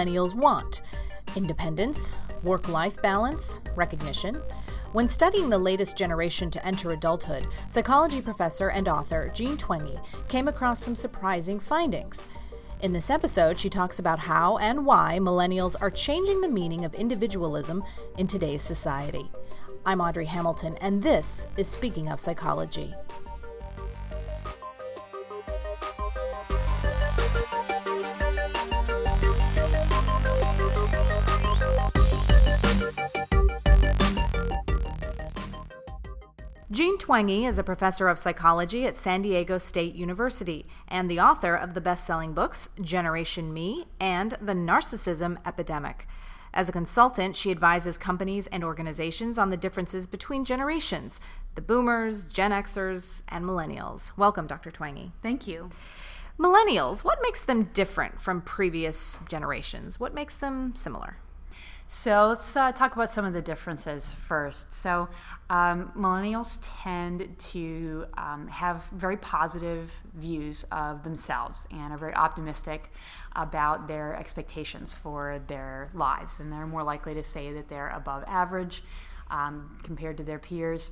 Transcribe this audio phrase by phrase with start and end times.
[0.00, 0.82] millennials want
[1.36, 2.12] independence,
[2.42, 4.40] work life balance, recognition.
[4.92, 10.48] When studying the latest generation to enter adulthood, psychology professor and author Jean Twenge came
[10.48, 12.26] across some surprising findings.
[12.80, 16.94] In this episode, she talks about how and why millennials are changing the meaning of
[16.94, 17.84] individualism
[18.16, 19.30] in today's society.
[19.86, 22.92] I'm Audrey Hamilton, and this is Speaking of Psychology.
[36.80, 41.54] Jean Twenge is a professor of psychology at San Diego State University and the author
[41.54, 46.06] of the best selling books Generation Me and The Narcissism Epidemic.
[46.54, 51.20] As a consultant, she advises companies and organizations on the differences between generations
[51.54, 54.12] the boomers, Gen Xers, and millennials.
[54.16, 54.70] Welcome, Dr.
[54.70, 55.12] Twenge.
[55.22, 55.68] Thank you.
[56.38, 60.00] Millennials, what makes them different from previous generations?
[60.00, 61.18] What makes them similar?
[61.92, 64.72] So let's uh, talk about some of the differences first.
[64.72, 65.08] So
[65.50, 72.92] um, millennials tend to um, have very positive views of themselves and are very optimistic
[73.34, 78.22] about their expectations for their lives, and they're more likely to say that they're above
[78.28, 78.84] average
[79.28, 80.90] um, compared to their peers,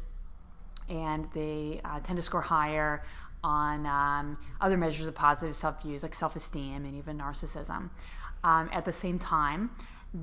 [0.88, 3.04] and they uh, tend to score higher
[3.44, 7.88] on um, other measures of positive self views like self esteem and even narcissism.
[8.42, 9.70] Um, at the same time,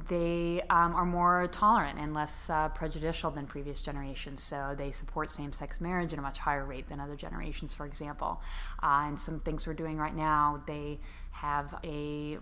[0.10, 4.42] they um, are more tolerant and less uh, prejudicial than previous generations.
[4.42, 7.86] So they support same sex marriage at a much higher rate than other generations, for
[7.86, 8.42] example.
[8.82, 11.00] Uh, and some things we're doing right now, they
[11.32, 12.40] have a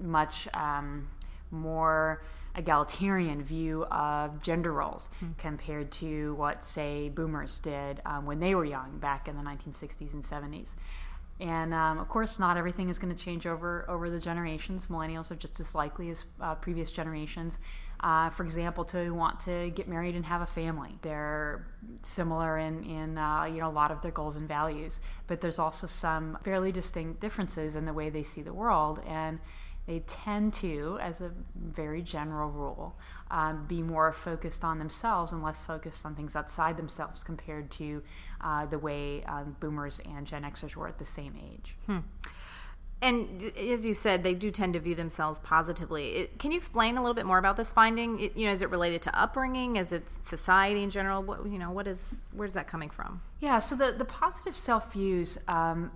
[0.00, 1.06] much um,
[1.50, 2.22] more
[2.56, 5.32] egalitarian view of gender roles mm-hmm.
[5.38, 10.14] compared to what, say, boomers did um, when they were young back in the 1960s
[10.14, 10.70] and 70s.
[11.40, 14.86] And um, of course, not everything is going to change over over the generations.
[14.86, 17.58] Millennials are just as likely as uh, previous generations,
[18.00, 20.98] uh, for example, to want to get married and have a family.
[21.02, 21.66] They're
[22.02, 25.58] similar in in uh, you know a lot of their goals and values, but there's
[25.58, 29.40] also some fairly distinct differences in the way they see the world and
[29.86, 32.94] they tend to, as a very general rule,
[33.30, 38.02] um, be more focused on themselves and less focused on things outside themselves compared to
[38.42, 41.74] uh, the way um, boomers and Gen Xers were at the same age.
[41.86, 41.98] Hmm.
[43.02, 46.10] And as you said, they do tend to view themselves positively.
[46.10, 48.20] It, can you explain a little bit more about this finding?
[48.20, 49.74] It, you know, is it related to upbringing?
[49.74, 51.20] Is it society in general?
[51.20, 53.20] What you know, what is where's that coming from?
[53.40, 55.90] Yeah, so the the positive self views um,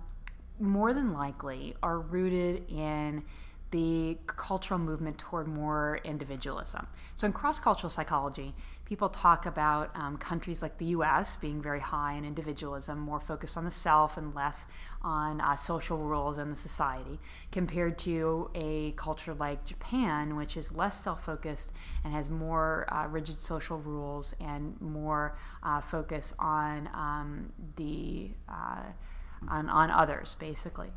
[0.59, 3.23] more than likely are rooted in
[3.71, 6.87] the cultural movement toward more individualism.
[7.15, 8.53] So, in cross cultural psychology,
[8.85, 13.57] people talk about um, countries like the US being very high in individualism, more focused
[13.57, 14.65] on the self and less
[15.01, 17.19] on uh, social rules and the society,
[17.51, 21.73] compared to a culture like Japan, which is less self focused
[22.05, 28.83] and has more uh, rigid social rules and more uh, focus on um, the uh,
[29.49, 30.89] on, on others, basically.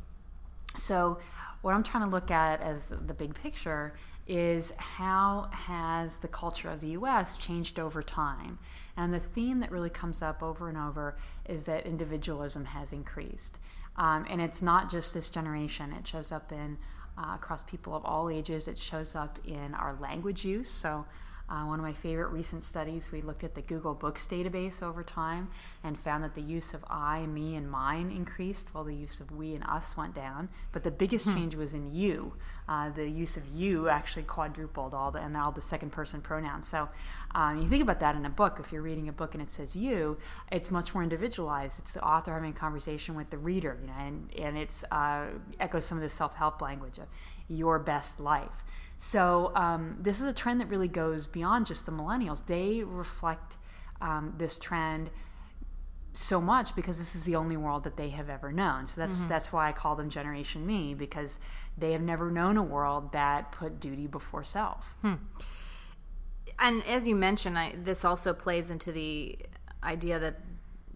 [0.79, 1.19] So,
[1.63, 3.95] what I'm trying to look at as the big picture
[4.27, 8.59] is how has the culture of the US changed over time?
[8.97, 11.17] And the theme that really comes up over and over
[11.47, 13.59] is that individualism has increased.
[13.97, 16.79] Um, and it's not just this generation, it shows up in
[17.19, 20.71] uh, across people of all ages, it shows up in our language use.
[20.71, 21.05] So
[21.51, 25.03] uh, one of my favorite recent studies, we looked at the Google Books database over
[25.03, 25.49] time
[25.83, 29.33] and found that the use of I, me, and mine increased while the use of
[29.33, 30.49] we and us went down.
[30.71, 31.35] But the biggest hmm.
[31.35, 32.35] change was in you.
[32.69, 36.69] Uh, the use of you actually quadrupled all the and all the second person pronouns.
[36.69, 36.89] So
[37.35, 38.61] um, you think about that in a book.
[38.61, 40.19] If you're reading a book and it says you,
[40.53, 41.81] it's much more individualized.
[41.81, 45.27] It's the author having a conversation with the reader, you know, and and it's uh,
[45.59, 47.09] echoes some of the self help language of
[47.51, 48.65] your best life.
[48.97, 52.45] So um, this is a trend that really goes beyond just the millennials.
[52.47, 53.57] They reflect
[54.01, 55.11] um, this trend
[56.15, 58.87] so much because this is the only world that they have ever known.
[58.87, 59.29] So that's mm-hmm.
[59.29, 61.39] that's why I call them Generation Me because
[61.79, 64.95] they have never known a world that put duty before self.
[65.03, 65.15] Hmm.
[66.59, 69.39] And as you mentioned, I, this also plays into the
[69.83, 70.41] idea that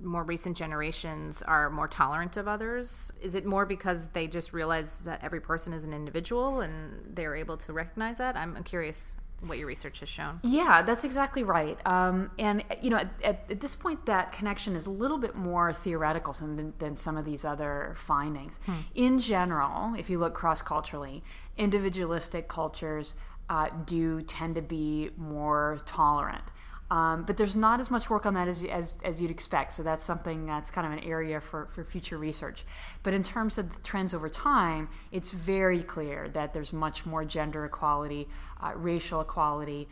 [0.02, 3.12] more recent generations are more tolerant of others?
[3.20, 7.36] Is it more because they just realize that every person is an individual and they're
[7.36, 8.36] able to recognize that?
[8.36, 9.16] I'm curious
[9.48, 10.40] what your research has shown.
[10.42, 11.78] Yeah, that's exactly right.
[11.86, 15.34] Um, and you know, at, at, at, this point, that connection is a little bit
[15.34, 18.58] more theoretical than, than some of these other findings.
[18.66, 18.72] Hmm.
[18.94, 21.22] In general, if you look cross culturally,
[21.56, 23.14] individualistic cultures
[23.48, 26.44] uh, do tend to be more tolerant.
[26.94, 29.72] Um, but there's not as much work on that as, as, as you'd expect.
[29.72, 32.64] So that's something that's kind of an area for, for future research.
[33.02, 37.24] But in terms of the trends over time, it's very clear that there's much more
[37.24, 38.28] gender equality,
[38.62, 39.88] uh, racial equality,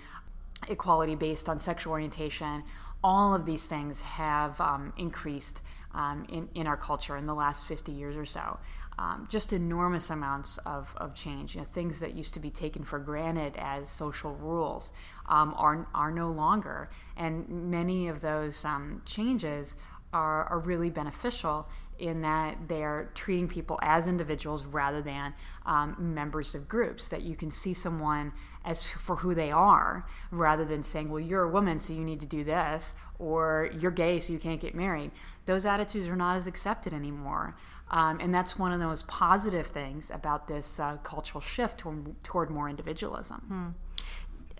[0.68, 2.62] equality based on sexual orientation.
[3.02, 5.60] All of these things have um, increased
[5.96, 8.60] um, in, in our culture in the last 50 years or so
[8.98, 11.54] um, just enormous amounts of, of change.
[11.54, 14.92] You know, things that used to be taken for granted as social rules
[15.28, 16.90] um, are, are no longer.
[17.16, 19.76] And many of those um, changes
[20.12, 21.68] are, are really beneficial
[21.98, 25.32] in that they're treating people as individuals rather than
[25.66, 27.08] um, members of groups.
[27.08, 28.32] That you can see someone
[28.64, 32.20] as for who they are rather than saying, well, you're a woman, so you need
[32.20, 35.10] to do this, or you're gay, so you can't get married.
[35.46, 37.56] Those attitudes are not as accepted anymore.
[37.92, 42.22] Um, and that's one of the most positive things about this uh, cultural shift toward,
[42.24, 43.40] toward more individualism.
[43.48, 43.68] Hmm.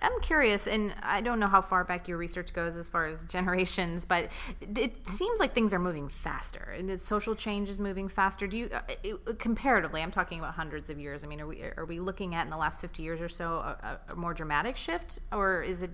[0.03, 3.23] I'm curious, and I don't know how far back your research goes as far as
[3.29, 4.31] generations, but
[4.61, 8.47] it seems like things are moving faster, and social change is moving faster.
[8.47, 11.23] Do you, uh, comparatively, I'm talking about hundreds of years.
[11.23, 13.55] I mean, are we are we looking at in the last 50 years or so
[13.55, 15.91] a, a more dramatic shift, or is it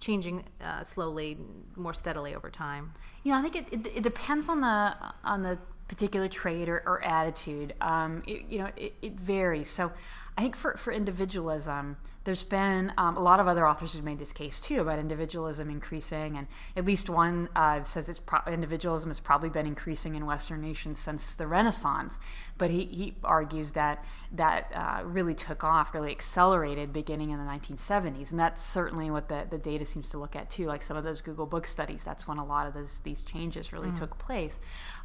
[0.00, 1.38] changing uh, slowly,
[1.76, 2.92] more steadily over time?
[3.22, 6.82] You know, I think it, it, it depends on the on the particular trait or,
[6.86, 7.74] or attitude.
[7.80, 9.68] Um, it, you know, it, it, varies.
[9.68, 9.90] So
[10.36, 14.18] I think for, for individualism, there's been um, a lot of other authors who've made
[14.18, 19.08] this case too about individualism increasing, and at least one uh, says it's pro- individualism
[19.08, 22.18] has probably been increasing in Western nations since the Renaissance.
[22.58, 27.50] But he, he argues that that uh, really took off, really accelerated beginning in the
[27.50, 30.66] 1970s, and that's certainly what the, the data seems to look at too.
[30.66, 33.72] Like some of those Google Book studies, that's when a lot of those these changes
[33.72, 33.98] really mm.
[33.98, 34.58] took place.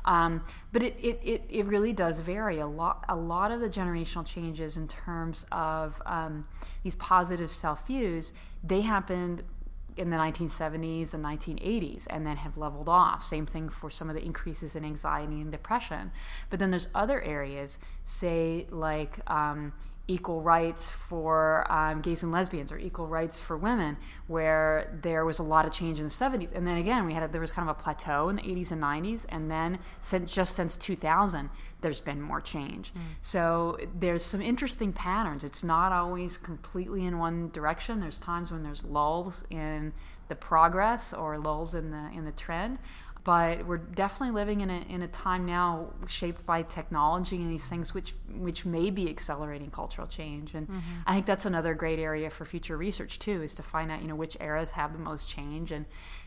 [0.06, 3.06] Um, but it, it, it, it, really does vary a lot.
[3.08, 6.46] A lot of the generational changes in terms of um,
[6.84, 8.34] these positive self views,
[8.64, 9.44] they happened
[9.98, 13.24] in the 1970s and 1980s and then have leveled off.
[13.24, 16.12] Same thing for some of the increases in anxiety and depression.
[16.50, 19.74] But then there's other areas, say, like um,
[20.08, 23.96] equal rights for um, gays and lesbians or equal rights for women
[24.28, 27.24] where there was a lot of change in the 70s and then again we had
[27.24, 30.34] a, there was kind of a plateau in the 80s and 90s and then since
[30.34, 32.94] just since 2000 there's been more change.
[32.94, 33.00] Mm.
[33.22, 35.44] so there's some interesting patterns.
[35.44, 38.00] It's not always completely in one direction.
[38.00, 39.94] There's times when there's lulls in
[40.28, 42.80] the progress or lulls in the in the trend
[43.24, 47.68] but we're definitely living in a, in a time now shaped by technology and these
[47.68, 50.80] things which which may be accelerating cultural change and mm-hmm.
[51.06, 54.08] i think that's another great area for future research too is to find out you
[54.08, 55.86] know which eras have the most change and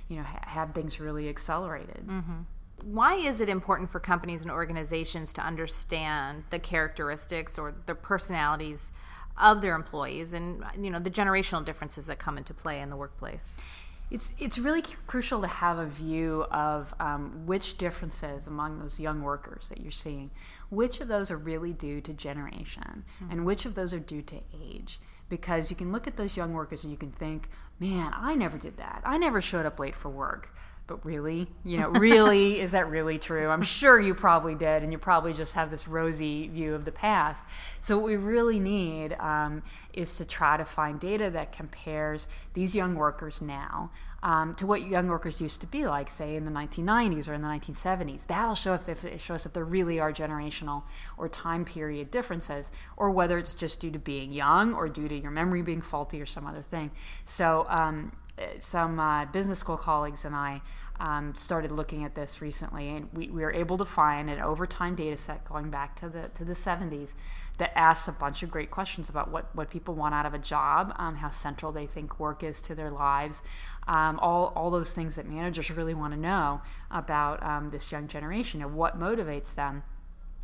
[0.09, 2.41] you know ha- have things really accelerated mm-hmm.
[2.85, 8.93] Why is it important for companies and organizations to understand the characteristics or the personalities
[9.39, 12.97] of their employees and you know the generational differences that come into play in the
[12.97, 13.71] workplace?
[14.11, 19.23] It's it's really crucial to have a view of um, which differences among those young
[19.23, 20.31] workers that you're seeing,
[20.71, 23.33] which of those are really due to generation, mm-hmm.
[23.33, 25.01] and which of those are due to age.
[25.29, 27.49] Because you can look at those young workers and you can think,
[27.81, 29.03] man, I never did that.
[29.05, 30.51] I never showed up late for work
[30.87, 33.49] but really, you know, really, is that really true?
[33.49, 36.93] I'm sure you probably did, and you probably just have this rosy view of the
[36.93, 37.45] past.
[37.81, 39.63] So, what we really need um,
[39.93, 43.91] is to try to find data that compares these young workers now
[44.23, 47.43] um, to what young workers used to be like, say, in the 1990s or in
[47.43, 48.27] the 1970s.
[48.27, 50.83] That'll show if, if it shows if there really are generational
[51.17, 55.17] or time period differences, or whether it's just due to being young or due to
[55.17, 56.91] your memory being faulty or some other thing.
[57.25, 58.13] So, um,
[58.59, 60.61] some uh, business school colleagues and I
[60.99, 64.95] um, started looking at this recently, and we, we were able to find an overtime
[64.95, 67.15] data set going back to the to the 70s
[67.59, 70.39] that asks a bunch of great questions about what, what people want out of a
[70.39, 73.41] job, um, how central they think work is to their lives,
[73.89, 78.09] um, all, all those things that managers really want to know about um, this young
[78.09, 79.83] generation and what motivates them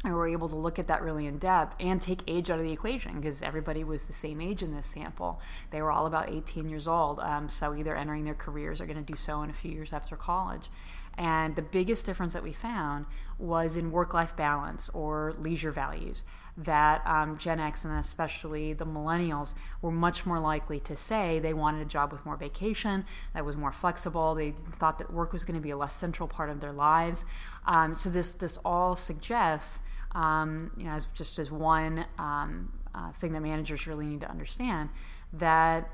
[0.05, 2.59] and we were able to look at that really in depth and take age out
[2.59, 5.41] of the equation because everybody was the same age in this sample.
[5.71, 9.05] They were all about 18 years old, um, so either entering their careers or going
[9.05, 10.71] to do so in a few years after college.
[11.19, 13.07] And the biggest difference that we found
[13.39, 16.25] was in work life balance or leisure values.
[16.57, 21.55] That um, Gen X and especially the millennials were much more likely to say they
[21.55, 23.05] wanted a job with more vacation,
[23.35, 24.35] that was more flexible.
[24.35, 27.25] They thought that work was going to be a less central part of their lives.
[27.67, 29.81] Um, so this this all suggests
[30.15, 34.31] um, you know, as just as one um, uh, thing that managers really need to
[34.31, 34.91] understand
[35.33, 35.89] that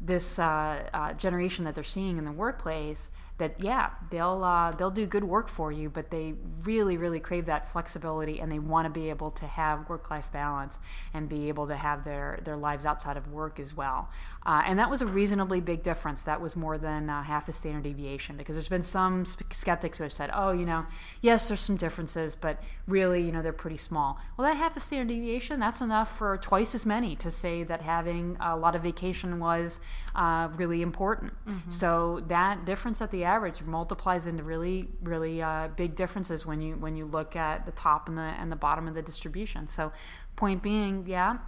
[0.00, 3.10] this uh, uh, generation that they're seeing in the workplace
[3.40, 7.46] that yeah they'll uh, they'll do good work for you but they really really crave
[7.46, 10.78] that flexibility and they want to be able to have work life balance
[11.12, 14.08] and be able to have their their lives outside of work as well
[14.46, 17.52] uh, and that was a reasonably big difference that was more than uh, half a
[17.52, 20.86] standard deviation because there's been some skeptics who have said oh you know
[21.20, 24.80] yes there's some differences but really you know they're pretty small well that half a
[24.80, 28.82] standard deviation that's enough for twice as many to say that having a lot of
[28.82, 29.80] vacation was
[30.14, 31.32] uh, really important.
[31.46, 31.70] Mm-hmm.
[31.70, 36.74] So that difference at the average multiplies into really, really uh, big differences when you
[36.74, 39.68] when you look at the top and the and the bottom of the distribution.
[39.68, 39.92] So,
[40.36, 41.38] point being, yeah.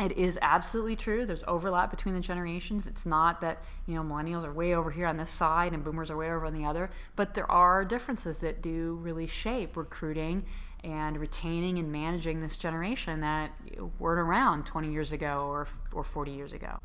[0.00, 1.26] It is absolutely true.
[1.26, 2.86] There's overlap between the generations.
[2.86, 6.08] It's not that you know millennials are way over here on this side and boomers
[6.08, 10.44] are way over on the other, but there are differences that do really shape recruiting
[10.84, 13.50] and retaining and managing this generation that
[13.98, 16.78] weren't around 20 years ago or, or 40 years ago.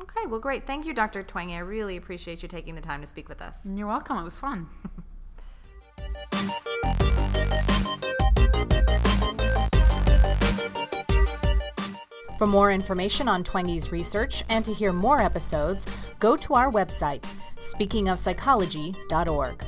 [0.00, 0.66] Okay, well, great.
[0.66, 1.22] Thank you, Dr.
[1.22, 1.54] Twenge.
[1.54, 3.58] I really appreciate you taking the time to speak with us.
[3.64, 4.18] You're welcome.
[4.18, 4.68] It was fun.
[12.38, 15.88] For more information on Twenge's research and to hear more episodes,
[16.20, 17.22] go to our website,
[17.56, 19.64] speakingofpsychology.org.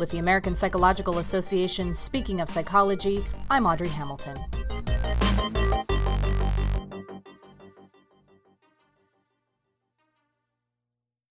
[0.00, 4.36] With the American Psychological Association's Speaking of Psychology, I'm Audrey Hamilton.